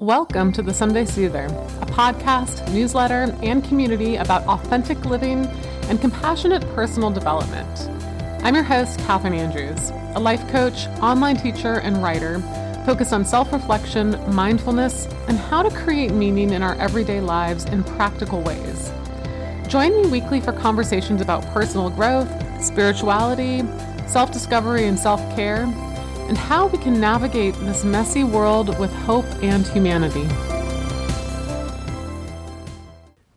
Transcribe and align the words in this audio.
Welcome 0.00 0.50
to 0.52 0.62
the 0.62 0.72
Sunday 0.72 1.04
Soother, 1.04 1.44
a 1.44 1.84
podcast, 1.84 2.72
newsletter, 2.72 3.36
and 3.42 3.62
community 3.62 4.16
about 4.16 4.46
authentic 4.46 5.04
living 5.04 5.44
and 5.90 6.00
compassionate 6.00 6.62
personal 6.74 7.10
development. 7.10 7.90
I'm 8.42 8.54
your 8.54 8.64
host, 8.64 8.98
Catherine 9.00 9.34
Andrews, 9.34 9.90
a 10.14 10.18
life 10.18 10.40
coach, 10.48 10.86
online 11.02 11.36
teacher, 11.36 11.80
and 11.80 12.02
writer 12.02 12.40
focused 12.86 13.12
on 13.12 13.26
self 13.26 13.52
reflection, 13.52 14.12
mindfulness, 14.34 15.04
and 15.28 15.36
how 15.36 15.62
to 15.62 15.68
create 15.68 16.12
meaning 16.12 16.54
in 16.54 16.62
our 16.62 16.76
everyday 16.76 17.20
lives 17.20 17.66
in 17.66 17.84
practical 17.84 18.40
ways. 18.40 18.90
Join 19.68 19.94
me 20.00 20.08
weekly 20.08 20.40
for 20.40 20.52
conversations 20.52 21.20
about 21.20 21.44
personal 21.52 21.90
growth, 21.90 22.64
spirituality, 22.64 23.64
self 24.06 24.32
discovery, 24.32 24.86
and 24.86 24.98
self 24.98 25.20
care 25.36 25.66
and 26.30 26.38
how 26.38 26.68
we 26.68 26.78
can 26.78 27.00
navigate 27.00 27.54
this 27.56 27.82
messy 27.82 28.22
world 28.22 28.78
with 28.78 28.92
hope 28.92 29.26
and 29.42 29.66
humanity. 29.66 30.22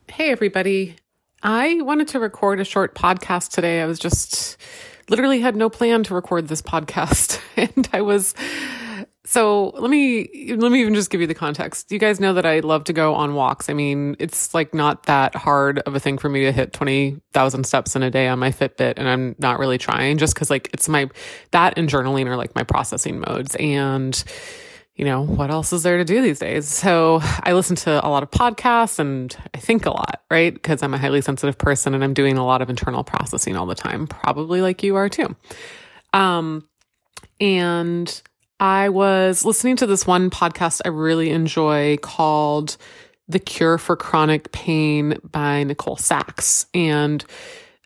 Hey, 0.08 0.30
everybody. 0.30 0.98
I 1.42 1.82
wanted 1.82 2.10
to 2.10 2.20
record 2.20 2.60
a 2.60 2.64
short 2.64 2.94
podcast 2.94 3.50
today. 3.50 3.82
I 3.82 3.88
was 3.88 3.98
just 3.98 4.58
literally 5.10 5.40
had 5.42 5.56
no 5.56 5.72
plan 5.72 6.04
to 6.04 6.14
record 6.14 6.50
this 6.50 6.62
podcast. 6.74 7.42
And 7.58 7.90
I 7.92 8.02
was 8.02 8.36
so 9.26 9.70
let 9.70 9.90
me 9.90 10.54
let 10.56 10.72
me 10.72 10.82
even 10.82 10.94
just 10.94 11.10
give 11.10 11.22
you 11.22 11.28
the 11.28 11.34
context. 11.34 11.92
You 11.92 12.00
guys 12.00 12.20
know 12.20 12.34
that 12.34 12.46
I 12.46 12.60
love 12.60 12.84
to 12.86 12.94
go 12.94 13.16
on 13.16 13.36
walks. 13.36 13.70
I 13.70 13.74
mean, 13.74 14.18
it's 14.20 14.54
like 14.54 14.74
not 14.74 15.04
that 15.04 15.34
hard 15.34 15.80
of 15.80 15.96
a 15.96 16.00
thing 16.00 16.18
for 16.18 16.28
me 16.28 16.44
to 16.44 16.52
hit 16.52 16.74
20,000 16.74 17.64
steps 17.66 17.96
in 17.96 18.04
a 18.04 18.12
day 18.12 18.28
on 18.28 18.40
my 18.40 18.52
Fitbit 18.52 18.96
and 18.98 19.08
I'm 19.08 19.36
not 19.40 19.60
really 19.60 19.78
trying 19.78 20.18
just 20.18 20.36
cuz 20.36 20.50
like 20.50 20.70
it's 20.74 20.90
my 20.90 21.10
that 21.52 21.78
and 21.78 21.88
journaling 21.88 22.28
are 22.28 22.36
like 22.36 22.54
my 22.54 22.64
processing 22.64 23.22
modes 23.22 23.56
and 23.56 24.22
you 24.96 25.06
know, 25.06 25.26
what 25.26 25.50
else 25.50 25.74
is 25.74 25.82
there 25.82 25.98
to 25.98 26.06
do 26.06 26.22
these 26.22 26.38
days? 26.38 26.68
So 26.68 27.20
I 27.24 27.54
listen 27.54 27.76
to 27.78 28.06
a 28.06 28.10
lot 28.10 28.22
of 28.22 28.30
podcasts 28.30 29.00
and 29.00 29.36
I 29.54 29.58
think 29.58 29.88
a 29.88 29.90
lot, 29.90 30.22
right? 30.30 30.54
Because 30.54 30.84
I'm 30.84 30.94
a 30.94 31.00
highly 31.00 31.22
sensitive 31.22 31.58
person 31.58 31.96
and 31.96 32.04
I'm 32.04 32.14
doing 32.14 32.38
a 32.38 32.46
lot 32.46 32.62
of 32.62 32.70
internal 32.70 33.04
processing 33.04 33.56
all 33.56 33.66
the 33.66 33.74
time, 33.74 34.06
probably 34.06 34.62
like 34.62 34.84
you 34.84 34.96
are 34.96 35.10
too. 35.10 35.36
Um, 36.14 36.68
and 37.40 38.22
I 38.64 38.88
was 38.88 39.44
listening 39.44 39.76
to 39.76 39.86
this 39.86 40.08
one 40.08 40.30
podcast 40.30 40.80
I 40.86 40.88
really 40.88 41.32
enjoy 41.32 41.98
called 41.98 42.78
The 43.28 43.38
Cure 43.38 43.78
for 43.78 43.98
Chronic 43.98 44.54
Pain 44.54 45.18
by 45.22 45.66
Nicole 45.66 45.98
Sachs. 45.98 46.66
And 46.74 47.26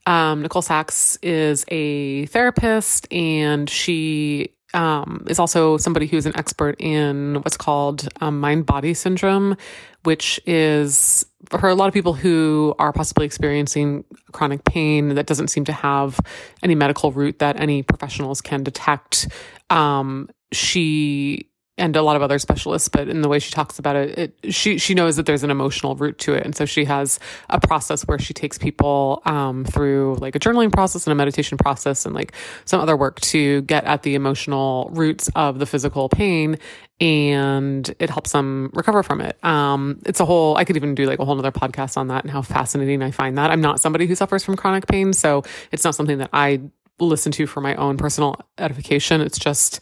um, 0.05 0.43
Nicole 0.43 0.61
Sachs 0.61 1.17
is 1.23 1.65
a 1.69 2.27
therapist 2.27 3.11
and 3.11 3.67
she 3.67 4.51
um, 4.75 5.25
is 5.27 5.39
also 5.39 5.77
somebody 5.77 6.05
who's 6.05 6.27
an 6.27 6.37
expert 6.37 6.79
in 6.79 7.37
what's 7.37 7.57
called 7.57 8.07
um, 8.21 8.39
mind 8.39 8.67
body 8.67 8.93
syndrome, 8.93 9.57
which 10.03 10.39
is 10.45 11.25
for 11.49 11.69
a 11.69 11.73
lot 11.73 11.87
of 11.87 11.93
people 11.95 12.13
who 12.13 12.75
are 12.77 12.93
possibly 12.93 13.25
experiencing 13.25 14.03
chronic 14.31 14.63
pain 14.63 15.15
that 15.15 15.25
doesn't 15.25 15.47
seem 15.47 15.65
to 15.65 15.73
have 15.73 16.19
any 16.61 16.75
medical 16.75 17.11
root 17.11 17.39
that 17.39 17.59
any 17.59 17.81
professionals 17.81 18.41
can 18.41 18.61
detect. 18.61 19.27
Um, 19.71 20.29
she 20.51 21.49
and 21.77 21.95
a 21.95 22.01
lot 22.01 22.15
of 22.15 22.23
other 22.23 22.39
specialists, 22.39 22.89
but 22.89 23.07
in 23.07 23.21
the 23.21 23.29
way 23.29 23.37
she 23.37 23.51
talks 23.51 23.77
about 23.77 23.95
it, 23.95 24.33
it, 24.43 24.53
she 24.53 24.79
she 24.79 24.95
knows 24.95 25.15
that 25.17 25.27
there's 25.27 25.43
an 25.43 25.51
emotional 25.51 25.95
root 25.95 26.17
to 26.17 26.33
it, 26.33 26.43
and 26.43 26.55
so 26.55 26.65
she 26.65 26.85
has 26.85 27.19
a 27.49 27.59
process 27.59 28.01
where 28.03 28.17
she 28.17 28.33
takes 28.33 28.57
people 28.57 29.21
um, 29.25 29.63
through 29.63 30.15
like 30.15 30.35
a 30.35 30.39
journaling 30.39 30.71
process 30.71 31.05
and 31.05 31.11
a 31.11 31.15
meditation 31.15 31.57
process 31.57 32.05
and 32.05 32.15
like 32.15 32.33
some 32.65 32.79
other 32.79 32.97
work 32.97 33.21
to 33.21 33.61
get 33.61 33.83
at 33.83 34.01
the 34.01 34.15
emotional 34.15 34.89
roots 34.91 35.29
of 35.35 35.59
the 35.59 35.67
physical 35.67 36.09
pain, 36.09 36.57
and 36.99 37.93
it 37.99 38.09
helps 38.09 38.31
them 38.31 38.71
recover 38.73 39.03
from 39.03 39.21
it. 39.21 39.43
Um, 39.45 40.01
it's 40.05 40.19
a 40.19 40.25
whole. 40.25 40.57
I 40.57 40.63
could 40.63 40.77
even 40.77 40.95
do 40.95 41.05
like 41.05 41.19
a 41.19 41.25
whole 41.25 41.37
other 41.37 41.51
podcast 41.51 41.95
on 41.95 42.07
that 42.07 42.23
and 42.23 42.31
how 42.31 42.41
fascinating 42.41 43.03
I 43.03 43.11
find 43.11 43.37
that. 43.37 43.51
I'm 43.51 43.61
not 43.61 43.79
somebody 43.79 44.07
who 44.07 44.15
suffers 44.15 44.43
from 44.43 44.55
chronic 44.55 44.87
pain, 44.87 45.13
so 45.13 45.43
it's 45.71 45.83
not 45.83 45.93
something 45.93 46.17
that 46.17 46.31
I 46.33 46.61
listen 46.99 47.31
to 47.33 47.45
for 47.45 47.61
my 47.61 47.75
own 47.75 47.97
personal 47.97 48.35
edification. 48.57 49.21
It's 49.21 49.37
just 49.37 49.79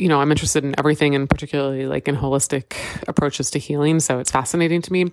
you 0.00 0.08
know, 0.08 0.20
I'm 0.20 0.30
interested 0.30 0.64
in 0.64 0.74
everything 0.78 1.14
and 1.14 1.28
particularly 1.28 1.86
like 1.86 2.08
in 2.08 2.16
holistic 2.16 2.76
approaches 3.06 3.50
to 3.50 3.58
healing. 3.58 4.00
So 4.00 4.18
it's 4.18 4.30
fascinating 4.30 4.80
to 4.82 4.92
me. 4.92 5.12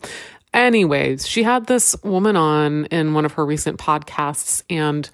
Anyways, 0.53 1.27
she 1.27 1.43
had 1.43 1.67
this 1.67 1.95
woman 2.03 2.37
on 2.37 2.85
in 2.85 3.13
one 3.13 3.25
of 3.25 3.33
her 3.33 3.45
recent 3.45 3.79
podcasts 3.79 4.63
and 4.69 5.09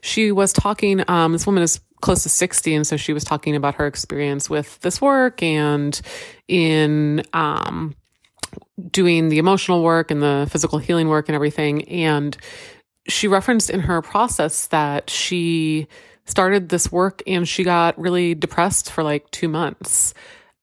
she 0.00 0.30
was 0.30 0.52
talking, 0.52 1.02
um, 1.10 1.32
this 1.32 1.44
woman 1.44 1.64
is 1.64 1.80
close 2.00 2.22
to 2.22 2.28
60. 2.28 2.74
And 2.74 2.86
so 2.86 2.96
she 2.96 3.12
was 3.12 3.24
talking 3.24 3.56
about 3.56 3.74
her 3.74 3.86
experience 3.86 4.48
with 4.48 4.78
this 4.80 5.00
work 5.00 5.42
and 5.42 6.00
in, 6.46 7.22
um, 7.32 7.96
doing 8.90 9.28
the 9.28 9.38
emotional 9.38 9.82
work 9.82 10.10
and 10.10 10.22
the 10.22 10.46
physical 10.50 10.78
healing 10.78 11.08
work 11.08 11.28
and 11.28 11.34
everything. 11.34 11.88
And 11.88 12.36
she 13.08 13.26
referenced 13.26 13.70
in 13.70 13.80
her 13.80 14.02
process 14.02 14.68
that 14.68 15.10
she, 15.10 15.88
started 16.26 16.68
this 16.68 16.90
work 16.92 17.22
and 17.26 17.48
she 17.48 17.64
got 17.64 17.98
really 17.98 18.34
depressed 18.34 18.90
for 18.90 19.02
like 19.02 19.30
two 19.30 19.48
months. 19.48 20.12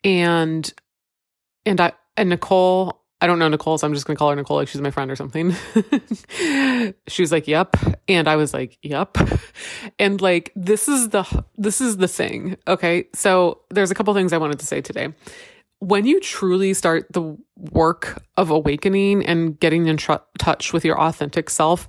And 0.03 0.71
and 1.65 1.79
I 1.79 1.93
and 2.17 2.29
Nicole, 2.29 3.01
I 3.21 3.27
don't 3.27 3.39
know 3.39 3.47
Nicole, 3.47 3.77
so 3.77 3.87
I'm 3.87 3.93
just 3.93 4.05
gonna 4.05 4.17
call 4.17 4.29
her 4.29 4.35
Nicole 4.35 4.57
like 4.57 4.67
she's 4.67 4.81
my 4.81 4.91
friend 4.91 5.09
or 5.09 5.15
something. 5.15 5.55
she 7.07 7.21
was 7.21 7.31
like, 7.31 7.47
Yep. 7.47 7.77
And 8.07 8.27
I 8.27 8.35
was 8.35 8.53
like, 8.53 8.77
Yep. 8.83 9.17
And 9.99 10.21
like 10.21 10.51
this 10.55 10.87
is 10.87 11.09
the 11.09 11.45
this 11.57 11.81
is 11.81 11.97
the 11.97 12.07
thing. 12.07 12.57
Okay. 12.67 13.07
So 13.13 13.61
there's 13.69 13.91
a 13.91 13.95
couple 13.95 14.13
things 14.13 14.33
I 14.33 14.37
wanted 14.37 14.59
to 14.59 14.65
say 14.65 14.81
today. 14.81 15.13
When 15.79 16.05
you 16.05 16.21
truly 16.21 16.73
start 16.73 17.11
the 17.11 17.37
work 17.57 18.23
of 18.37 18.49
awakening 18.49 19.25
and 19.25 19.59
getting 19.59 19.87
in 19.87 19.97
tr- 19.97 20.13
touch 20.39 20.71
with 20.71 20.85
your 20.85 20.97
authentic 20.99 21.49
self, 21.49 21.87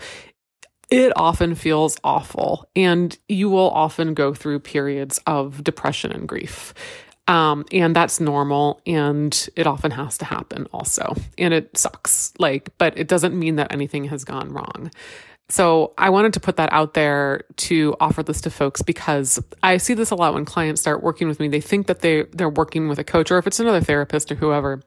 it 0.94 1.12
often 1.16 1.56
feels 1.56 1.98
awful 2.04 2.68
and 2.76 3.18
you 3.28 3.50
will 3.50 3.70
often 3.70 4.14
go 4.14 4.32
through 4.32 4.60
periods 4.60 5.20
of 5.26 5.64
depression 5.64 6.12
and 6.12 6.28
grief. 6.28 6.72
Um, 7.26 7.64
and 7.72 7.96
that's 7.96 8.20
normal 8.20 8.80
and 8.86 9.48
it 9.56 9.66
often 9.66 9.90
has 9.90 10.18
to 10.18 10.24
happen 10.24 10.68
also. 10.72 11.16
And 11.36 11.52
it 11.52 11.76
sucks, 11.76 12.32
like, 12.38 12.70
but 12.78 12.96
it 12.96 13.08
doesn't 13.08 13.36
mean 13.36 13.56
that 13.56 13.72
anything 13.72 14.04
has 14.04 14.24
gone 14.24 14.52
wrong. 14.52 14.92
So 15.48 15.94
I 15.98 16.10
wanted 16.10 16.34
to 16.34 16.40
put 16.40 16.58
that 16.58 16.72
out 16.72 16.94
there 16.94 17.42
to 17.56 17.96
offer 17.98 18.22
this 18.22 18.42
to 18.42 18.50
folks 18.50 18.80
because 18.80 19.42
I 19.64 19.78
see 19.78 19.94
this 19.94 20.12
a 20.12 20.14
lot 20.14 20.32
when 20.34 20.44
clients 20.44 20.80
start 20.80 21.02
working 21.02 21.26
with 21.26 21.40
me. 21.40 21.48
They 21.48 21.60
think 21.60 21.88
that 21.88 22.02
they 22.02 22.22
they're 22.32 22.48
working 22.48 22.88
with 22.88 23.00
a 23.00 23.04
coach 23.04 23.32
or 23.32 23.38
if 23.38 23.48
it's 23.48 23.58
another 23.58 23.80
therapist 23.80 24.30
or 24.30 24.36
whoever 24.36 24.80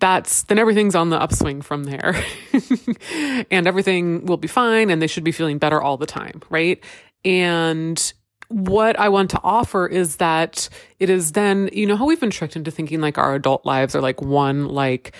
that's 0.00 0.42
then 0.44 0.58
everything's 0.58 0.94
on 0.94 1.10
the 1.10 1.20
upswing 1.20 1.62
from 1.62 1.84
there. 1.84 2.14
and 3.50 3.66
everything 3.66 4.26
will 4.26 4.36
be 4.36 4.48
fine 4.48 4.90
and 4.90 5.00
they 5.00 5.06
should 5.06 5.24
be 5.24 5.32
feeling 5.32 5.58
better 5.58 5.80
all 5.80 5.96
the 5.96 6.06
time, 6.06 6.42
right? 6.50 6.82
And 7.24 8.12
what 8.48 8.98
I 8.98 9.08
want 9.08 9.30
to 9.30 9.40
offer 9.42 9.86
is 9.86 10.16
that 10.16 10.68
it 11.00 11.10
is 11.10 11.32
then, 11.32 11.70
you 11.72 11.86
know, 11.86 11.96
how 11.96 12.06
we've 12.06 12.20
been 12.20 12.30
tricked 12.30 12.56
into 12.56 12.70
thinking 12.70 13.00
like 13.00 13.18
our 13.18 13.34
adult 13.34 13.64
lives 13.64 13.94
are 13.94 14.02
like 14.02 14.20
one, 14.20 14.66
like, 14.66 15.14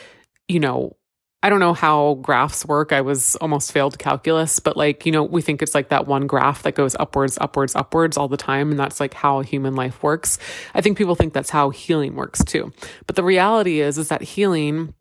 you 0.48 0.60
know, 0.60 0.96
I 1.44 1.50
don't 1.50 1.60
know 1.60 1.75
how 1.75 2.15
graphs 2.22 2.65
work. 2.65 2.91
I 2.91 3.03
was 3.03 3.37
almost 3.37 3.71
failed 3.71 3.99
calculus, 3.99 4.60
but 4.60 4.78
like, 4.78 5.05
you 5.05 5.12
know, 5.12 5.22
we 5.22 5.43
think 5.43 5.60
it's 5.60 5.75
like 5.75 5.91
that 5.91 6.06
one 6.06 6.27
graph 6.27 6.62
that 6.62 6.75
goes 6.75 6.97
upwards, 6.99 7.37
upwards, 7.38 7.77
upwards 7.77 8.16
all 8.16 8.28
the 8.28 8.38
time. 8.38 8.71
And 8.71 8.81
that's 8.81 8.99
like 8.99 9.12
how 9.12 9.43
human 9.43 9.75
life 9.75 10.03
works. 10.03 10.38
I 10.72 10.81
think 10.81 10.97
people 10.97 11.15
think 11.15 11.34
that's 11.34 11.50
how 11.50 11.69
healing 11.69 12.15
works 12.15 12.43
too. 12.43 12.72
But 13.06 13.16
the 13.16 13.22
reality 13.22 13.81
is, 13.81 13.99
is 13.99 14.09
that 14.09 14.22
healing 14.22 14.94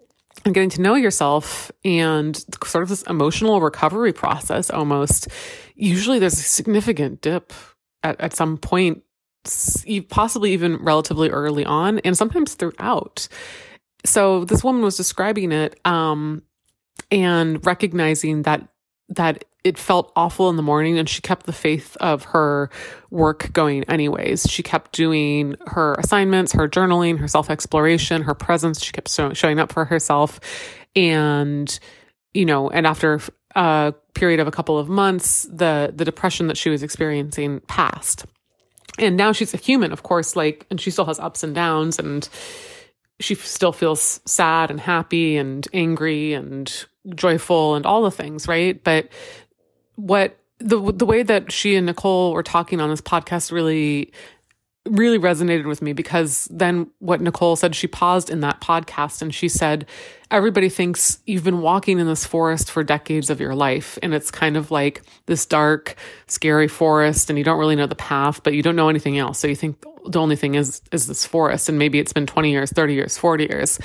and 0.44 0.54
getting 0.54 0.70
to 0.72 0.82
know 0.82 0.96
yourself 0.96 1.72
and 1.86 2.36
sort 2.66 2.84
of 2.84 2.90
this 2.90 3.04
emotional 3.04 3.62
recovery 3.62 4.12
process 4.12 4.70
almost, 4.70 5.30
usually 5.76 6.20
there's 6.20 6.34
a 6.34 6.44
significant 6.44 7.22
dip 7.22 7.54
at, 8.04 8.20
at 8.20 8.36
some 8.36 8.58
point, 8.58 9.02
possibly 10.10 10.52
even 10.52 10.76
relatively 10.84 11.30
early 11.30 11.64
on 11.64 12.00
and 12.00 12.18
sometimes 12.18 12.56
throughout 12.56 13.30
so 14.06 14.46
this 14.46 14.64
woman 14.64 14.82
was 14.82 14.98
describing 14.98 15.52
it 15.52 15.80
um, 15.86 16.44
and 17.12 17.66
recognizing 17.66 18.44
that 18.44 18.68
that 19.10 19.46
it 19.64 19.78
felt 19.78 20.12
awful 20.16 20.50
in 20.50 20.58
the 20.58 20.64
morning 20.64 20.98
and 20.98 21.08
she 21.08 21.22
kept 21.22 21.46
the 21.46 21.54
faith 21.54 21.96
of 22.02 22.24
her 22.24 22.70
work 23.12 23.52
going 23.54 23.84
anyways. 23.86 24.50
She 24.50 24.64
kept 24.64 24.92
doing 24.92 25.56
her 25.68 25.96
assignments 25.96 26.52
her 26.54 26.68
journaling 26.68 27.18
her 27.20 27.28
self-exploration 27.28 28.24
her 28.24 28.34
presence. 28.34 28.84
She 28.84 28.92
kept 28.92 29.10
show- 29.10 29.34
showing 29.34 29.60
up 29.60 29.72
for 29.72 29.86
herself. 29.86 30.40
And 30.96 31.80
you 32.34 32.46
know 32.46 32.70
and 32.70 32.86
after 32.86 33.20
a 33.56 33.94
period 34.14 34.40
of 34.40 34.48
a 34.48 34.52
couple 34.52 34.78
of 34.78 34.90
months 34.90 35.44
the 35.44 35.94
the 35.96 36.06
depression 36.06 36.48
that 36.48 36.58
she 36.58 36.70
was 36.70 36.84
experiencing 36.84 37.62
passed. 37.62 38.26
And 39.00 39.18
now 39.18 39.32
she's 39.32 39.54
a 39.54 39.58
human 39.58 39.92
of 39.92 40.04
course 40.04 40.36
like 40.36 40.66
and 40.70 40.80
she 40.80 40.92
still 40.92 41.06
has 41.06 41.20
ups 41.20 41.44
and 41.44 41.56
downs 41.56 42.00
and 42.00 42.28
she 43.20 43.36
still 43.36 43.72
feels 43.72 44.20
sad 44.26 44.72
and 44.72 44.80
happy 44.80 45.38
and 45.38 45.68
angry 45.74 46.34
and 46.34 46.86
joyful 47.16 47.76
and 47.76 47.86
all 47.86 48.04
the 48.04 48.12
things, 48.12 48.48
right? 48.48 48.84
But 48.84 49.10
what 49.96 50.38
the 50.60 50.92
the 50.92 51.06
way 51.06 51.24
that 51.24 51.52
she 51.52 51.76
and 51.76 51.86
Nicole 51.86 52.34
were 52.34 52.44
talking 52.44 52.80
on 52.80 52.90
this 52.90 53.02
podcast 53.02 53.52
really 53.52 54.12
really 54.86 55.18
resonated 55.18 55.66
with 55.66 55.82
me 55.82 55.94
because 55.94 56.48
then 56.52 56.90
what 57.00 57.22
Nicole 57.22 57.56
said, 57.56 57.74
she 57.74 57.88
paused 57.88 58.30
in 58.30 58.42
that 58.42 58.60
podcast 58.60 59.22
and 59.22 59.34
she 59.34 59.48
said, 59.48 59.86
Everybody 60.30 60.68
thinks 60.68 61.20
you've 61.26 61.44
been 61.44 61.62
walking 61.62 62.00
in 62.00 62.08
this 62.08 62.26
forest 62.26 62.70
for 62.70 62.84
decades 62.84 63.30
of 63.30 63.40
your 63.40 63.56
life. 63.56 64.00
And 64.02 64.14
it's 64.14 64.32
kind 64.32 64.58
of 64.58 64.72
like 64.72 65.04
this 65.28 65.46
dark, 65.46 65.96
scary 66.28 66.68
forest, 66.68 67.30
and 67.30 67.38
you 67.38 67.46
don't 67.46 67.60
really 67.60 67.76
know 67.76 67.86
the 67.86 67.96
path, 67.96 68.42
but 68.44 68.54
you 68.54 68.64
don't 68.64 68.76
know 68.76 68.90
anything 68.90 69.18
else. 69.18 69.40
So 69.40 69.48
you 69.48 69.56
think 69.56 69.78
the 70.08 70.20
only 70.20 70.36
thing 70.36 70.56
is 70.56 70.82
is 70.92 71.08
this 71.08 71.26
forest. 71.26 71.70
And 71.70 71.78
maybe 71.78 72.00
it's 72.00 72.14
been 72.14 72.26
20 72.26 72.52
years, 72.52 72.72
30 72.72 72.94
years, 72.94 73.18
40 73.18 73.46
years. 73.46 73.80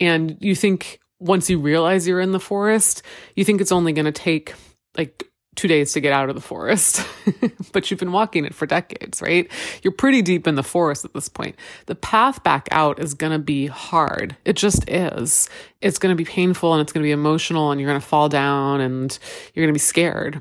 And 0.00 0.36
you 0.40 0.54
think 0.54 1.00
once 1.20 1.48
you 1.48 1.58
realize 1.58 2.06
you're 2.06 2.20
in 2.20 2.32
the 2.32 2.40
forest, 2.40 3.02
you 3.36 3.44
think 3.44 3.60
it's 3.60 3.72
only 3.72 3.92
going 3.92 4.06
to 4.06 4.12
take 4.12 4.54
like 4.96 5.28
two 5.54 5.68
days 5.68 5.92
to 5.92 6.00
get 6.00 6.12
out 6.12 6.28
of 6.28 6.34
the 6.34 6.40
forest, 6.40 7.06
but 7.72 7.90
you've 7.90 8.00
been 8.00 8.12
walking 8.12 8.44
it 8.44 8.54
for 8.54 8.66
decades, 8.66 9.20
right? 9.20 9.50
You're 9.82 9.92
pretty 9.92 10.22
deep 10.22 10.46
in 10.46 10.54
the 10.54 10.62
forest 10.62 11.04
at 11.04 11.12
this 11.12 11.28
point. 11.28 11.56
The 11.86 11.94
path 11.94 12.42
back 12.42 12.68
out 12.70 12.98
is 12.98 13.12
going 13.14 13.32
to 13.32 13.38
be 13.38 13.66
hard. 13.66 14.36
It 14.44 14.54
just 14.54 14.88
is. 14.88 15.50
It's 15.82 15.98
going 15.98 16.14
to 16.14 16.16
be 16.16 16.24
painful 16.24 16.72
and 16.72 16.80
it's 16.80 16.92
going 16.92 17.02
to 17.02 17.06
be 17.06 17.12
emotional 17.12 17.70
and 17.70 17.80
you're 17.80 17.90
going 17.90 18.00
to 18.00 18.06
fall 18.06 18.28
down 18.28 18.80
and 18.80 19.16
you're 19.52 19.64
going 19.64 19.72
to 19.72 19.76
be 19.76 19.78
scared. 19.78 20.40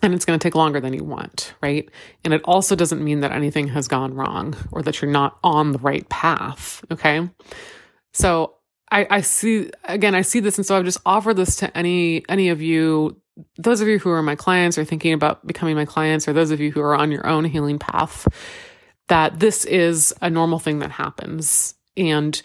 And 0.00 0.14
it's 0.14 0.24
going 0.24 0.38
to 0.38 0.42
take 0.42 0.54
longer 0.54 0.80
than 0.80 0.92
you 0.92 1.02
want, 1.02 1.54
right? 1.60 1.88
And 2.24 2.32
it 2.32 2.40
also 2.44 2.76
doesn't 2.76 3.02
mean 3.02 3.20
that 3.20 3.32
anything 3.32 3.68
has 3.68 3.88
gone 3.88 4.14
wrong 4.14 4.54
or 4.70 4.82
that 4.82 5.02
you're 5.02 5.10
not 5.10 5.38
on 5.42 5.72
the 5.72 5.78
right 5.78 6.08
path, 6.08 6.84
okay? 6.90 7.28
So 8.12 8.54
I, 8.90 9.06
I 9.10 9.20
see 9.22 9.70
again, 9.84 10.14
I 10.14 10.22
see 10.22 10.40
this, 10.40 10.56
and 10.56 10.64
so 10.64 10.76
I've 10.76 10.84
just 10.84 11.00
offered 11.04 11.34
this 11.34 11.56
to 11.56 11.76
any 11.76 12.24
any 12.28 12.48
of 12.48 12.62
you 12.62 13.20
those 13.56 13.80
of 13.80 13.88
you 13.88 13.98
who 13.98 14.10
are 14.10 14.22
my 14.22 14.34
clients 14.34 14.78
or 14.78 14.84
thinking 14.84 15.12
about 15.12 15.46
becoming 15.46 15.76
my 15.76 15.84
clients, 15.84 16.26
or 16.26 16.32
those 16.32 16.50
of 16.50 16.60
you 16.60 16.72
who 16.72 16.80
are 16.80 16.96
on 16.96 17.10
your 17.10 17.26
own 17.26 17.44
healing 17.44 17.78
path, 17.78 18.26
that 19.08 19.38
this 19.38 19.64
is 19.64 20.14
a 20.20 20.30
normal 20.30 20.58
thing 20.58 20.80
that 20.80 20.90
happens. 20.90 21.74
And, 21.96 22.40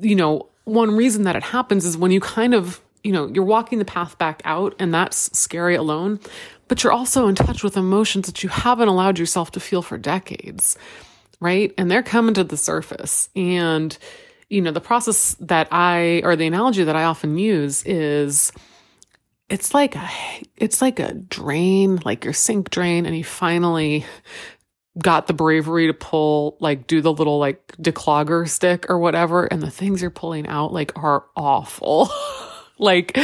you 0.00 0.14
know, 0.14 0.48
one 0.64 0.96
reason 0.96 1.24
that 1.24 1.36
it 1.36 1.42
happens 1.42 1.84
is 1.84 1.96
when 1.96 2.10
you 2.10 2.20
kind 2.20 2.54
of, 2.54 2.80
you 3.04 3.12
know, 3.12 3.28
you're 3.28 3.44
walking 3.44 3.78
the 3.78 3.84
path 3.84 4.18
back 4.18 4.42
out, 4.44 4.74
and 4.78 4.92
that's 4.92 5.38
scary 5.38 5.76
alone, 5.76 6.18
but 6.66 6.82
you're 6.82 6.92
also 6.92 7.28
in 7.28 7.34
touch 7.34 7.62
with 7.62 7.76
emotions 7.76 8.26
that 8.26 8.42
you 8.42 8.48
haven't 8.48 8.88
allowed 8.88 9.18
yourself 9.18 9.52
to 9.52 9.60
feel 9.60 9.82
for 9.82 9.98
decades, 9.98 10.76
right? 11.38 11.72
And 11.76 11.90
they're 11.90 12.02
coming 12.02 12.34
to 12.34 12.44
the 12.44 12.56
surface. 12.56 13.28
And, 13.36 13.96
you 14.48 14.62
know, 14.62 14.72
the 14.72 14.80
process 14.80 15.36
that 15.40 15.68
I, 15.70 16.22
or 16.24 16.34
the 16.34 16.46
analogy 16.46 16.82
that 16.84 16.96
I 16.96 17.04
often 17.04 17.36
use 17.36 17.84
is, 17.84 18.50
it's 19.50 19.74
like 19.74 19.94
a 19.94 20.08
it's 20.56 20.80
like 20.80 20.98
a 20.98 21.12
drain, 21.12 22.00
like 22.04 22.24
your 22.24 22.32
sink 22.32 22.70
drain, 22.70 23.04
and 23.04 23.14
you 23.14 23.24
finally 23.24 24.06
got 24.98 25.26
the 25.26 25.34
bravery 25.34 25.88
to 25.88 25.94
pull 25.94 26.56
like 26.60 26.86
do 26.86 27.00
the 27.00 27.12
little 27.12 27.38
like 27.38 27.66
declogger 27.76 28.48
stick 28.48 28.86
or 28.88 28.98
whatever, 28.98 29.44
and 29.44 29.60
the 29.60 29.70
things 29.70 30.00
you're 30.00 30.10
pulling 30.10 30.46
out 30.46 30.72
like 30.72 30.92
are 30.96 31.26
awful. 31.36 32.08
like 32.78 33.16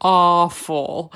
awful. 0.00 1.12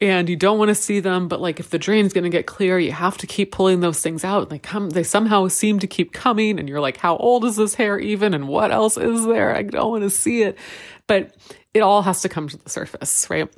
And 0.00 0.28
you 0.28 0.36
don't 0.36 0.58
want 0.58 0.70
to 0.70 0.74
see 0.74 1.00
them, 1.00 1.28
but 1.28 1.40
like 1.40 1.60
if 1.60 1.70
the 1.70 1.78
drain's 1.78 2.12
going 2.12 2.24
to 2.24 2.30
get 2.30 2.46
clear, 2.46 2.78
you 2.78 2.92
have 2.92 3.18
to 3.18 3.26
keep 3.26 3.52
pulling 3.52 3.80
those 3.80 4.00
things 4.00 4.24
out. 4.24 4.42
And 4.42 4.50
They 4.50 4.58
come, 4.58 4.90
they 4.90 5.02
somehow 5.02 5.48
seem 5.48 5.78
to 5.80 5.86
keep 5.86 6.12
coming. 6.12 6.58
And 6.58 6.68
you're 6.68 6.80
like, 6.80 6.96
how 6.96 7.16
old 7.16 7.44
is 7.44 7.56
this 7.56 7.74
hair 7.74 7.98
even? 7.98 8.34
And 8.34 8.48
what 8.48 8.70
else 8.70 8.96
is 8.96 9.26
there? 9.26 9.54
I 9.54 9.62
don't 9.62 9.90
want 9.90 10.04
to 10.04 10.10
see 10.10 10.42
it. 10.42 10.58
But 11.06 11.36
it 11.74 11.80
all 11.80 12.02
has 12.02 12.22
to 12.22 12.28
come 12.28 12.48
to 12.48 12.56
the 12.56 12.70
surface, 12.70 13.28
right? 13.30 13.48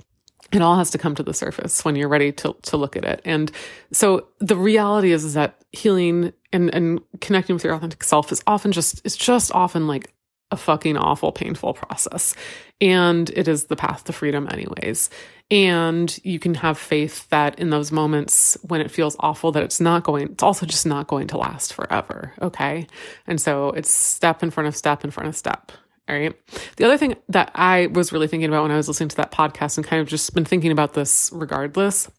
it 0.52 0.62
all 0.62 0.76
has 0.76 0.90
to 0.90 0.98
come 0.98 1.14
to 1.14 1.22
the 1.22 1.34
surface 1.34 1.84
when 1.84 1.96
you're 1.96 2.08
ready 2.08 2.32
to 2.32 2.56
to 2.62 2.76
look 2.76 2.96
at 2.96 3.04
it. 3.04 3.20
And 3.24 3.50
so 3.92 4.28
the 4.38 4.56
reality 4.56 5.12
is, 5.12 5.24
is 5.24 5.34
that 5.34 5.62
healing 5.72 6.32
and 6.52 6.74
and 6.74 7.00
connecting 7.20 7.54
with 7.54 7.64
your 7.64 7.74
authentic 7.74 8.02
self 8.02 8.32
is 8.32 8.42
often 8.46 8.72
just 8.72 9.00
it's 9.04 9.16
just 9.16 9.52
often 9.52 9.86
like 9.86 10.12
a 10.50 10.56
fucking 10.56 10.96
awful 10.96 11.32
painful 11.32 11.74
process. 11.74 12.34
And 12.80 13.30
it 13.30 13.46
is 13.46 13.64
the 13.64 13.76
path 13.76 14.04
to 14.04 14.12
freedom 14.12 14.48
anyways. 14.50 15.10
And 15.50 16.18
you 16.22 16.38
can 16.38 16.54
have 16.54 16.78
faith 16.78 17.28
that 17.30 17.58
in 17.58 17.70
those 17.70 17.90
moments 17.90 18.56
when 18.62 18.80
it 18.80 18.90
feels 18.90 19.16
awful 19.20 19.52
that 19.52 19.62
it's 19.62 19.80
not 19.80 20.04
going 20.04 20.28
it's 20.28 20.42
also 20.42 20.64
just 20.64 20.86
not 20.86 21.08
going 21.08 21.26
to 21.28 21.38
last 21.38 21.72
forever, 21.74 22.32
okay? 22.40 22.86
And 23.26 23.40
so 23.40 23.70
it's 23.70 23.92
step 23.92 24.42
in 24.42 24.50
front 24.50 24.68
of 24.68 24.76
step 24.76 25.04
in 25.04 25.10
front 25.10 25.28
of 25.28 25.36
step. 25.36 25.72
All 26.08 26.16
right. 26.16 26.34
The 26.76 26.84
other 26.84 26.98
thing 26.98 27.16
that 27.28 27.52
I 27.54 27.86
was 27.86 28.12
really 28.12 28.26
thinking 28.26 28.48
about 28.48 28.62
when 28.62 28.72
I 28.72 28.76
was 28.76 28.88
listening 28.88 29.10
to 29.10 29.16
that 29.16 29.30
podcast 29.30 29.76
and 29.76 29.86
kind 29.86 30.02
of 30.02 30.08
just 30.08 30.34
been 30.34 30.44
thinking 30.44 30.72
about 30.72 30.94
this 30.94 31.30
regardless, 31.32 32.10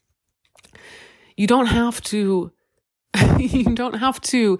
you 1.35 1.47
don't 1.47 1.65
have 1.65 2.01
to, 2.03 2.51
you 3.37 3.63
don't 3.75 3.95
have 3.95 4.21
to 4.21 4.59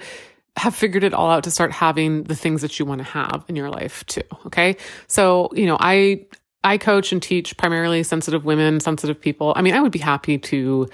have 0.58 0.76
figured 0.76 1.04
it 1.04 1.14
all 1.14 1.30
out 1.30 1.44
to 1.46 1.52
start 1.52 1.72
having 1.72 2.24
the 2.24 2.36
things 2.36 2.62
that 2.62 2.78
you 2.78 2.86
want 2.86 3.00
to 3.00 3.06
have 3.06 3.46
in 3.48 3.56
your 3.56 3.70
life 3.70 4.06
too. 4.06 4.22
Okay. 4.46 4.78
So, 5.08 5.50
you 5.54 5.66
know, 5.66 5.78
I, 5.80 6.26
I 6.64 6.78
coach 6.78 7.12
and 7.12 7.22
teach 7.22 7.58
primarily 7.58 8.04
sensitive 8.04 8.46
women, 8.46 8.80
sensitive 8.80 9.20
people. 9.20 9.54
I 9.56 9.62
mean, 9.62 9.74
I 9.74 9.80
would 9.80 9.92
be 9.92 10.00
happy 10.00 10.38
to 10.38 10.88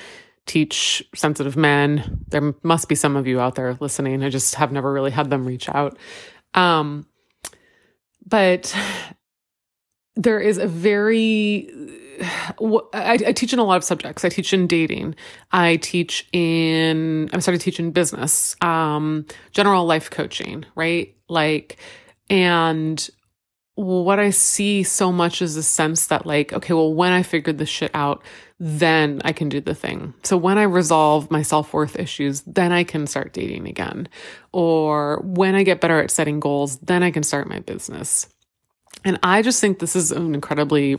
teach 0.46 1.04
sensitive 1.14 1.58
men. 1.58 2.24
There 2.30 2.54
must 2.64 2.88
be 2.88 2.96
some 2.96 3.16
of 3.16 3.28
you 3.28 3.40
out 3.40 3.56
there 3.56 3.76
listening. 3.80 4.24
I 4.24 4.30
just 4.30 4.56
have 4.56 4.72
never 4.72 4.94
really 4.94 5.12
had 5.12 5.30
them 5.30 5.46
reach 5.46 5.68
out. 5.70 5.98
Um, 6.54 7.06
but 8.26 8.76
there 10.16 10.40
is 10.40 10.58
a 10.58 10.68
very 10.68 11.70
I, 12.20 13.20
I, 13.28 13.32
teach 13.32 13.54
in 13.54 13.60
a 13.60 13.64
lot 13.64 13.78
of 13.78 13.84
subjects. 13.84 14.26
I 14.26 14.30
teach 14.30 14.54
in 14.54 14.68
dating. 14.68 15.16
I 15.52 15.78
teach 15.78 16.28
in. 16.34 17.30
I'm 17.32 17.42
starting 17.42 17.60
to 17.60 17.64
teach 17.64 17.80
in 17.80 17.92
business, 17.92 18.56
um, 18.62 19.26
general 19.52 19.86
life 19.86 20.10
coaching, 20.10 20.66
right? 20.76 21.16
Like, 21.30 21.78
and 22.30 23.08
what 23.76 24.20
I 24.20 24.32
see 24.32 24.82
so 24.82 25.12
much 25.12 25.42
is 25.42 25.56
a 25.56 25.64
sense 25.64 26.08
that, 26.08 26.26
like, 26.26 26.52
okay, 26.52 26.74
well, 26.74 26.94
when 26.94 27.14
I 27.14 27.22
figured 27.22 27.60
this 27.60 27.70
shit 27.70 27.92
out, 27.94 28.24
then 28.60 29.22
I 29.24 29.34
can 29.34 29.50
do 29.50 29.62
the 29.62 29.76
thing. 29.76 30.16
So 30.24 30.36
when 30.36 30.58
I 30.58 30.64
resolve 30.64 31.30
my 31.30 31.44
self 31.44 31.74
worth 31.74 32.00
issues, 32.00 32.42
then 32.42 32.72
I 32.72 32.84
can 32.84 33.06
start 33.06 33.34
dating 33.34 33.68
again. 33.68 34.10
Or 34.52 35.22
when 35.24 35.54
I 35.54 35.62
get 35.62 35.80
better 35.80 36.02
at 36.02 36.10
setting 36.10 36.40
goals, 36.40 36.78
then 36.80 37.04
I 37.04 37.12
can 37.12 37.22
start 37.22 37.48
my 37.48 37.60
business. 37.60 38.28
And 39.06 39.20
I 39.22 39.44
just 39.44 39.62
think 39.62 39.78
this 39.78 39.96
is 39.96 40.12
an 40.12 40.34
incredibly, 40.34 40.98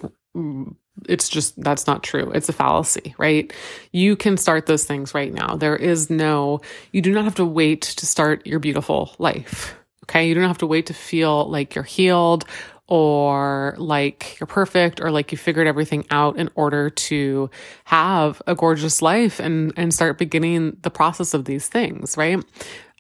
it's 1.09 1.29
just, 1.29 1.61
that's 1.63 1.87
not 1.87 2.03
true. 2.03 2.31
It's 2.33 2.49
a 2.49 2.53
fallacy, 2.53 3.15
right? 3.19 3.53
You 3.93 4.17
can 4.17 4.37
start 4.37 4.67
those 4.67 4.85
things 4.85 5.15
right 5.15 5.33
now. 5.33 5.57
There 5.57 5.77
is 5.77 6.11
no, 6.11 6.61
you 6.93 7.03
do 7.03 7.13
not 7.13 7.25
have 7.25 7.37
to 7.37 7.45
wait 7.45 7.83
to 7.83 8.07
start 8.07 8.47
your 8.47 8.59
beautiful 8.59 9.15
life. 9.19 9.75
Okay. 10.05 10.29
You 10.29 10.35
don't 10.35 10.45
have 10.45 10.59
to 10.59 10.67
wait 10.67 10.87
to 10.87 10.95
feel 10.95 11.49
like 11.51 11.75
you're 11.75 11.85
healed 11.85 12.45
or 12.89 13.75
like 13.77 14.41
you're 14.41 14.47
perfect 14.47 15.01
or 15.01 15.11
like 15.11 15.31
you 15.31 15.39
figured 15.39 15.67
everything 15.67 16.07
out 16.11 16.39
in 16.39 16.49
order 16.55 16.89
to 16.89 17.51
have 17.85 18.41
a 18.47 18.55
gorgeous 18.55 19.03
life 19.03 19.39
and 19.39 19.75
and 19.77 19.93
start 19.93 20.17
beginning 20.17 20.77
the 20.81 20.91
process 20.91 21.35
of 21.35 21.45
these 21.45 21.69
things, 21.69 22.17
right? 22.17 22.43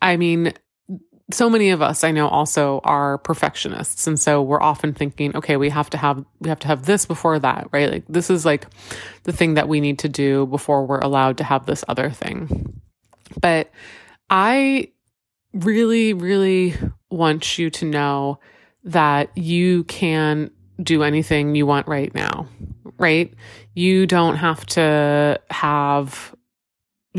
I 0.03 0.17
mean, 0.19 0.53
so 1.31 1.51
many 1.51 1.71
of 1.71 1.83
us 1.83 2.05
I 2.05 2.11
know 2.11 2.29
also 2.29 2.81
are 2.85 3.19
perfectionists. 3.19 4.07
And 4.07 4.19
so 4.19 4.43
we're 4.43 4.63
often 4.63 4.95
thinking 4.95 5.37
okay 5.37 5.57
we 5.57 5.71
have 5.71 5.91
to 5.91 5.99
have 5.99 6.25
we 6.41 6.49
have 6.49 6.59
to 6.61 6.69
have 6.69 6.87
this 6.87 7.07
before 7.07 7.39
that 7.39 7.69
right? 7.73 7.91
Like 7.91 8.05
this 8.09 8.31
is 8.31 8.45
like 8.45 8.67
the 9.25 9.33
thing 9.33 9.55
that 9.55 9.69
we 9.69 9.81
need 9.81 9.99
to 10.01 10.09
do 10.09 10.47
before 10.47 10.87
we're 10.87 11.01
allowed 11.01 11.39
to 11.39 11.45
have 11.45 11.67
this 11.67 11.85
other 11.89 12.11
thing. 12.11 12.81
But 13.41 13.71
I 14.31 14.93
really 15.53 16.13
really 16.15 16.75
want 17.11 17.59
you 17.59 17.71
to 17.71 17.85
know 17.85 18.39
that 18.85 19.37
you 19.37 19.85
can 19.85 20.51
do 20.83 21.03
anything 21.03 21.55
you 21.55 21.67
want 21.67 21.89
right 21.89 22.15
now, 22.15 22.47
right? 22.99 23.33
You 23.75 24.07
don't 24.07 24.37
have 24.37 24.65
to 24.67 25.41
have, 25.51 26.35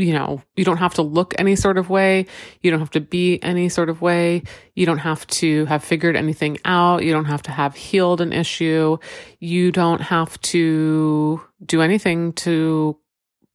you 0.00 0.12
know, 0.12 0.42
you 0.56 0.64
don't 0.64 0.78
have 0.78 0.94
to 0.94 1.02
look 1.02 1.34
any 1.38 1.56
sort 1.56 1.78
of 1.78 1.90
way. 1.90 2.26
You 2.62 2.70
don't 2.70 2.80
have 2.80 2.90
to 2.90 3.00
be 3.00 3.42
any 3.42 3.68
sort 3.68 3.88
of 3.88 4.00
way. 4.00 4.42
You 4.74 4.86
don't 4.86 4.98
have 4.98 5.26
to 5.28 5.66
have 5.66 5.84
figured 5.84 6.16
anything 6.16 6.58
out. 6.64 7.04
You 7.04 7.12
don't 7.12 7.26
have 7.26 7.42
to 7.42 7.50
have 7.50 7.74
healed 7.74 8.20
an 8.20 8.32
issue. 8.32 8.98
You 9.38 9.72
don't 9.72 10.00
have 10.00 10.40
to 10.42 11.40
do 11.64 11.82
anything 11.82 12.32
to 12.34 12.98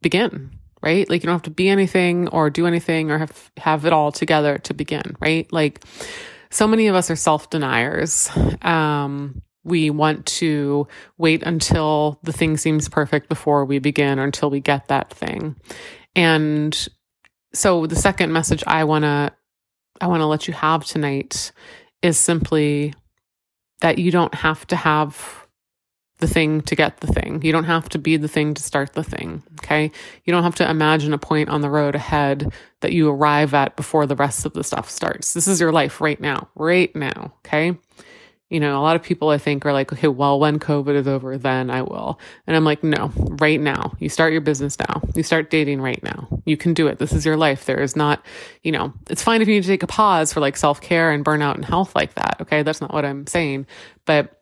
begin, 0.01 0.51
right? 0.81 1.09
Like 1.09 1.23
you 1.23 1.27
don't 1.27 1.35
have 1.35 1.41
to 1.43 1.49
be 1.49 1.69
anything 1.69 2.27
or 2.29 2.49
do 2.49 2.67
anything 2.67 3.11
or 3.11 3.17
have, 3.17 3.51
have 3.57 3.85
it 3.85 3.93
all 3.93 4.11
together 4.11 4.57
to 4.59 4.73
begin, 4.73 5.15
right? 5.19 5.51
Like, 5.51 5.83
so 6.51 6.67
many 6.67 6.87
of 6.87 6.95
us 6.95 7.09
are 7.11 7.17
self 7.17 7.49
deniers. 7.49 8.29
Um, 8.61 9.41
we 9.65 9.89
want 9.89 10.25
to 10.27 10.87
wait 11.17 11.43
until 11.43 12.19
the 12.23 12.31
thing 12.31 12.55
seems 12.55 12.87
perfect 12.87 13.27
before 13.27 13.65
we 13.65 13.79
begin 13.79 14.19
or 14.19 14.23
until 14.23 14.49
we 14.49 14.61
get 14.61 14.87
that 14.87 15.11
thing. 15.11 15.55
And 16.15 16.87
so 17.53 17.85
the 17.85 17.95
second 17.95 18.31
message 18.31 18.63
I 18.67 18.83
want 18.83 19.03
to 19.03 19.33
I 20.01 20.07
want 20.07 20.21
to 20.21 20.25
let 20.25 20.47
you 20.47 20.53
have 20.53 20.83
tonight 20.85 21.51
is 22.01 22.17
simply 22.17 22.93
that 23.81 23.97
you 23.97 24.11
don't 24.11 24.33
have 24.33 24.67
to 24.67 24.75
have 24.75 25.45
the 26.19 26.27
thing 26.27 26.61
to 26.61 26.75
get 26.75 26.99
the 27.01 27.07
thing. 27.07 27.41
You 27.43 27.51
don't 27.51 27.65
have 27.65 27.89
to 27.89 27.99
be 27.99 28.17
the 28.17 28.27
thing 28.27 28.53
to 28.53 28.63
start 28.63 28.93
the 28.93 29.03
thing. 29.03 29.43
Okay. 29.61 29.91
You 30.23 30.33
don't 30.33 30.43
have 30.43 30.55
to 30.55 30.69
imagine 30.69 31.13
a 31.13 31.17
point 31.17 31.49
on 31.49 31.61
the 31.61 31.69
road 31.69 31.95
ahead 31.95 32.51
that 32.81 32.93
you 32.93 33.09
arrive 33.09 33.53
at 33.53 33.75
before 33.75 34.05
the 34.05 34.15
rest 34.15 34.45
of 34.45 34.53
the 34.53 34.63
stuff 34.63 34.89
starts. 34.89 35.33
This 35.33 35.47
is 35.47 35.59
your 35.59 35.71
life 35.71 35.99
right 35.99 36.19
now, 36.19 36.49
right 36.55 36.95
now. 36.95 37.33
Okay. 37.45 37.77
You 38.49 38.59
know, 38.59 38.79
a 38.79 38.83
lot 38.83 38.95
of 38.95 39.01
people 39.01 39.29
I 39.29 39.39
think 39.39 39.65
are 39.65 39.73
like, 39.73 39.91
okay, 39.91 40.07
well, 40.07 40.39
when 40.39 40.59
COVID 40.59 40.93
is 40.93 41.07
over, 41.07 41.35
then 41.35 41.71
I 41.71 41.81
will. 41.81 42.19
And 42.45 42.55
I'm 42.55 42.63
like, 42.63 42.83
no, 42.83 43.11
right 43.15 43.59
now. 43.59 43.93
You 43.99 44.07
start 44.07 44.33
your 44.33 44.41
business 44.41 44.77
now. 44.77 45.01
You 45.15 45.23
start 45.23 45.49
dating 45.49 45.81
right 45.81 46.01
now. 46.03 46.27
You 46.45 46.55
can 46.55 46.75
do 46.75 46.85
it. 46.87 46.99
This 46.99 47.11
is 47.11 47.25
your 47.25 47.37
life. 47.37 47.65
There 47.65 47.81
is 47.81 47.95
not, 47.95 48.23
you 48.61 48.71
know, 48.71 48.93
it's 49.09 49.23
fine 49.23 49.41
if 49.41 49.47
you 49.47 49.55
need 49.55 49.63
to 49.63 49.69
take 49.69 49.81
a 49.81 49.87
pause 49.87 50.31
for 50.31 50.41
like 50.41 50.57
self 50.57 50.79
care 50.79 51.11
and 51.11 51.25
burnout 51.25 51.55
and 51.55 51.65
health 51.65 51.95
like 51.95 52.13
that. 52.15 52.37
Okay. 52.41 52.61
That's 52.61 52.81
not 52.81 52.93
what 52.93 53.03
I'm 53.03 53.25
saying. 53.25 53.65
But 54.05 54.39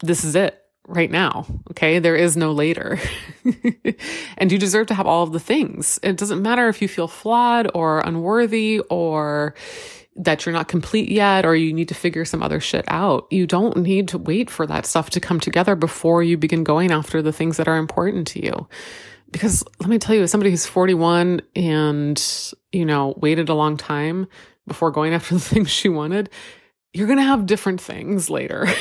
this 0.00 0.22
is 0.22 0.36
it 0.36 0.62
right 0.86 1.10
now. 1.10 1.46
Okay. 1.70 2.00
There 2.00 2.16
is 2.16 2.36
no 2.36 2.52
later. 2.52 3.00
and 4.36 4.52
you 4.52 4.58
deserve 4.58 4.88
to 4.88 4.94
have 4.94 5.06
all 5.06 5.22
of 5.22 5.32
the 5.32 5.40
things. 5.40 5.98
It 6.02 6.18
doesn't 6.18 6.42
matter 6.42 6.68
if 6.68 6.82
you 6.82 6.88
feel 6.88 7.08
flawed 7.08 7.70
or 7.72 8.00
unworthy 8.00 8.80
or 8.90 9.54
that 10.18 10.44
you're 10.44 10.52
not 10.52 10.68
complete 10.68 11.10
yet 11.10 11.46
or 11.46 11.54
you 11.54 11.72
need 11.72 11.88
to 11.88 11.94
figure 11.94 12.24
some 12.24 12.42
other 12.42 12.60
shit 12.60 12.84
out. 12.88 13.26
You 13.30 13.46
don't 13.46 13.76
need 13.76 14.08
to 14.08 14.18
wait 14.18 14.50
for 14.50 14.66
that 14.66 14.84
stuff 14.84 15.10
to 15.10 15.20
come 15.20 15.40
together 15.40 15.76
before 15.76 16.22
you 16.22 16.36
begin 16.36 16.64
going 16.64 16.90
after 16.90 17.22
the 17.22 17.32
things 17.32 17.56
that 17.56 17.68
are 17.68 17.76
important 17.76 18.26
to 18.28 18.44
you. 18.44 18.68
Because 19.30 19.62
let 19.78 19.88
me 19.88 19.98
tell 19.98 20.16
you, 20.16 20.22
as 20.22 20.30
somebody 20.30 20.50
who's 20.50 20.66
41 20.66 21.42
and, 21.54 22.54
you 22.72 22.84
know, 22.84 23.14
waited 23.18 23.48
a 23.48 23.54
long 23.54 23.76
time 23.76 24.26
before 24.66 24.90
going 24.90 25.14
after 25.14 25.34
the 25.36 25.40
things 25.40 25.70
she 25.70 25.88
wanted, 25.88 26.30
you're 26.92 27.06
going 27.06 27.18
to 27.18 27.24
have 27.24 27.46
different 27.46 27.80
things 27.80 28.28
later. 28.28 28.66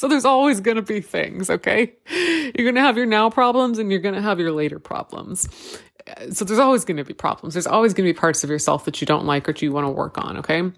So 0.00 0.08
there's 0.08 0.24
always 0.24 0.60
going 0.60 0.76
to 0.76 0.82
be 0.82 1.02
things, 1.02 1.50
okay? 1.50 1.92
You're 2.08 2.64
going 2.64 2.76
to 2.76 2.80
have 2.80 2.96
your 2.96 3.04
now 3.04 3.28
problems 3.28 3.78
and 3.78 3.90
you're 3.90 4.00
going 4.00 4.14
to 4.14 4.22
have 4.22 4.40
your 4.40 4.50
later 4.50 4.78
problems. 4.78 5.46
So 6.30 6.44
there's 6.44 6.58
always 6.58 6.84
going 6.84 6.96
to 6.96 7.04
be 7.04 7.14
problems. 7.14 7.54
There's 7.54 7.66
always 7.66 7.94
going 7.94 8.06
to 8.06 8.12
be 8.12 8.18
parts 8.18 8.44
of 8.44 8.50
yourself 8.50 8.84
that 8.84 9.00
you 9.00 9.06
don't 9.06 9.26
like 9.26 9.48
or 9.48 9.52
do 9.52 9.64
you 9.64 9.72
want 9.72 9.86
to 9.86 9.90
work 9.90 10.18
on, 10.18 10.38
okay? 10.38 10.70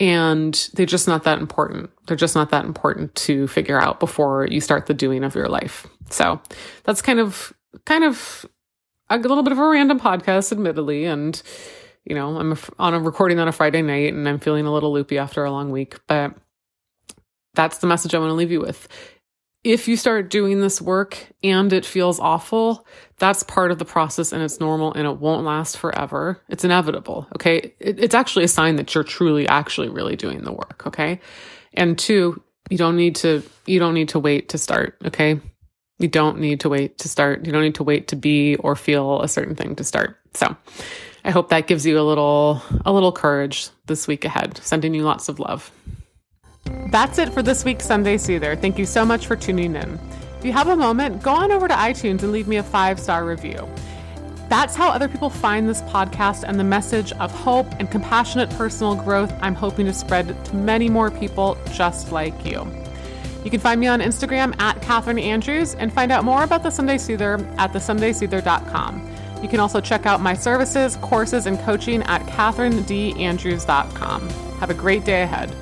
And 0.00 0.70
they're 0.74 0.86
just 0.86 1.08
not 1.08 1.24
that 1.24 1.38
important. 1.38 1.90
They're 2.06 2.16
just 2.16 2.34
not 2.34 2.50
that 2.50 2.64
important 2.64 3.14
to 3.16 3.48
figure 3.48 3.80
out 3.80 4.00
before 4.00 4.46
you 4.46 4.60
start 4.60 4.86
the 4.86 4.94
doing 4.94 5.24
of 5.24 5.34
your 5.34 5.48
life. 5.48 5.86
So 6.10 6.40
that's 6.84 7.02
kind 7.02 7.18
of, 7.20 7.52
kind 7.84 8.04
of 8.04 8.46
a 9.10 9.18
little 9.18 9.42
bit 9.42 9.52
of 9.52 9.58
a 9.58 9.68
random 9.68 9.98
podcast, 9.98 10.52
admittedly. 10.52 11.04
And, 11.04 11.40
you 12.04 12.14
know, 12.14 12.38
I'm 12.38 12.56
on 12.78 12.94
a 12.94 13.00
recording 13.00 13.38
on 13.38 13.48
a 13.48 13.52
Friday 13.52 13.82
night 13.82 14.14
and 14.14 14.28
I'm 14.28 14.38
feeling 14.38 14.66
a 14.66 14.72
little 14.72 14.92
loopy 14.92 15.18
after 15.18 15.44
a 15.44 15.50
long 15.50 15.70
week, 15.70 15.98
but 16.06 16.34
that's 17.54 17.78
the 17.78 17.86
message 17.86 18.14
I 18.14 18.18
want 18.18 18.30
to 18.30 18.34
leave 18.34 18.52
you 18.52 18.60
with. 18.60 18.88
If 19.64 19.88
you 19.88 19.96
start 19.96 20.30
doing 20.30 20.60
this 20.60 20.80
work 20.80 21.18
and 21.42 21.72
it 21.72 21.84
feels 21.84 22.20
awful, 22.20 22.86
that's 23.18 23.42
part 23.42 23.72
of 23.72 23.78
the 23.78 23.84
process 23.84 24.32
and 24.32 24.42
it's 24.42 24.60
normal 24.60 24.92
and 24.94 25.06
it 25.06 25.18
won't 25.18 25.44
last 25.44 25.76
forever. 25.76 26.40
It's 26.48 26.64
inevitable. 26.64 27.26
Okay. 27.34 27.74
It, 27.80 27.98
it's 27.98 28.14
actually 28.14 28.44
a 28.44 28.48
sign 28.48 28.76
that 28.76 28.94
you're 28.94 29.04
truly 29.04 29.48
actually 29.48 29.88
really 29.88 30.16
doing 30.16 30.42
the 30.44 30.52
work. 30.52 30.84
Okay. 30.86 31.20
And 31.74 31.98
two, 31.98 32.42
you 32.70 32.78
don't 32.78 32.96
need 32.96 33.16
to, 33.16 33.42
you 33.66 33.78
don't 33.78 33.94
need 33.94 34.10
to 34.10 34.20
wait 34.20 34.50
to 34.50 34.58
start. 34.58 34.96
Okay. 35.04 35.40
You 35.98 36.08
don't 36.08 36.38
need 36.38 36.60
to 36.60 36.68
wait 36.68 36.98
to 36.98 37.08
start. 37.08 37.44
You 37.44 37.50
don't 37.50 37.62
need 37.62 37.74
to 37.74 37.84
wait 37.84 38.08
to 38.08 38.16
be 38.16 38.54
or 38.56 38.76
feel 38.76 39.20
a 39.20 39.28
certain 39.28 39.56
thing 39.56 39.74
to 39.76 39.84
start. 39.84 40.16
So 40.34 40.56
I 41.24 41.30
hope 41.32 41.48
that 41.48 41.66
gives 41.66 41.84
you 41.84 41.98
a 41.98 42.02
little, 42.02 42.62
a 42.86 42.92
little 42.92 43.10
courage 43.10 43.70
this 43.86 44.06
week 44.06 44.24
ahead. 44.24 44.58
Sending 44.58 44.94
you 44.94 45.02
lots 45.02 45.28
of 45.28 45.40
love. 45.40 45.72
That's 46.90 47.18
it 47.18 47.32
for 47.32 47.42
this 47.42 47.64
week's 47.64 47.86
Sunday 47.86 48.16
Soother. 48.16 48.56
Thank 48.56 48.78
you 48.78 48.86
so 48.86 49.04
much 49.04 49.26
for 49.26 49.36
tuning 49.36 49.76
in. 49.76 49.98
If 50.38 50.44
you 50.44 50.52
have 50.52 50.68
a 50.68 50.76
moment, 50.76 51.22
go 51.22 51.32
on 51.32 51.50
over 51.50 51.68
to 51.68 51.74
iTunes 51.74 52.22
and 52.22 52.32
leave 52.32 52.48
me 52.48 52.56
a 52.56 52.62
five 52.62 53.00
star 53.00 53.26
review. 53.26 53.68
That's 54.48 54.74
how 54.74 54.88
other 54.88 55.08
people 55.08 55.28
find 55.28 55.68
this 55.68 55.82
podcast 55.82 56.44
and 56.46 56.58
the 56.58 56.64
message 56.64 57.12
of 57.12 57.30
hope 57.30 57.66
and 57.78 57.90
compassionate 57.90 58.48
personal 58.50 58.94
growth 58.94 59.32
I'm 59.42 59.54
hoping 59.54 59.84
to 59.86 59.92
spread 59.92 60.42
to 60.46 60.56
many 60.56 60.88
more 60.88 61.10
people 61.10 61.58
just 61.72 62.12
like 62.12 62.46
you. 62.46 62.66
You 63.44 63.50
can 63.50 63.60
find 63.60 63.78
me 63.80 63.86
on 63.86 64.00
Instagram 64.00 64.58
at 64.60 64.80
Catherine 64.80 65.18
Andrews 65.18 65.74
and 65.74 65.92
find 65.92 66.10
out 66.10 66.24
more 66.24 66.44
about 66.44 66.62
the 66.62 66.70
Sunday 66.70 66.96
Soother 66.98 67.34
at 67.58 67.72
thesundaysoother.com. 67.72 69.16
You 69.42 69.48
can 69.48 69.60
also 69.60 69.80
check 69.80 70.06
out 70.06 70.20
my 70.20 70.34
services, 70.34 70.96
courses, 70.96 71.46
and 71.46 71.58
coaching 71.60 72.02
at 72.04 72.26
catherinedandrews.com. 72.26 74.28
Have 74.60 74.70
a 74.70 74.74
great 74.74 75.04
day 75.04 75.22
ahead. 75.22 75.54